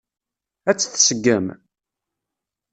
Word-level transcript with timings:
Ad 0.69 0.75
tt-tseggem? 0.77 1.45